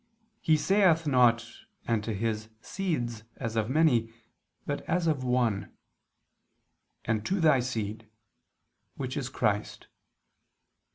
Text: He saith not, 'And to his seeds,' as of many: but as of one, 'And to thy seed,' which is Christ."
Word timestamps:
He 0.41 0.57
saith 0.57 1.05
not, 1.05 1.47
'And 1.87 2.03
to 2.03 2.15
his 2.15 2.49
seeds,' 2.59 3.23
as 3.35 3.55
of 3.55 3.69
many: 3.69 4.11
but 4.65 4.81
as 4.89 5.05
of 5.05 5.23
one, 5.23 5.73
'And 7.05 7.23
to 7.27 7.39
thy 7.39 7.59
seed,' 7.59 8.07
which 8.95 9.15
is 9.15 9.29
Christ." 9.29 9.89